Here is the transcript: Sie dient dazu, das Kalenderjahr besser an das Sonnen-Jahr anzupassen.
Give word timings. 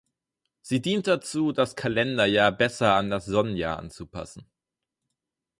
Sie 0.63 0.81
dient 0.81 1.05
dazu, 1.05 1.51
das 1.51 1.75
Kalenderjahr 1.75 2.51
besser 2.51 2.95
an 2.95 3.11
das 3.11 3.27
Sonnen-Jahr 3.27 3.77
anzupassen. 3.77 4.49